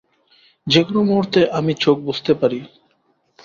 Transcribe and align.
যে 0.67 0.81
কোন 0.83 0.95
মুহূর্তে 1.01 1.39
আমি 1.51 1.73
চোখ 1.75 1.97
বুজতে 1.99 2.33
পারি। 2.33 2.59